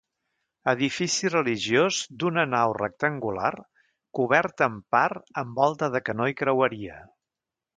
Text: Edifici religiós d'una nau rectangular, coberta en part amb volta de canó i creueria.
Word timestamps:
Edifici 0.71 1.29
religiós 1.33 1.99
d'una 2.23 2.45
nau 2.55 2.73
rectangular, 2.79 3.51
coberta 4.21 4.69
en 4.73 4.81
part 4.97 5.41
amb 5.43 5.63
volta 5.63 5.91
de 5.97 6.03
canó 6.09 6.31
i 6.33 6.39
creueria. 6.41 6.99